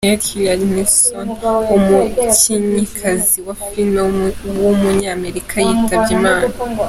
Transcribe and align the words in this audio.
Harriet 0.03 0.23
Hillard 0.31 0.61
Nelson, 0.75 1.27
umukinnyikazi 1.75 3.37
wa 3.47 3.55
film 3.69 3.97
w’umunyamerika 4.61 5.55
yitabye 5.67 6.13
Imana. 6.19 6.47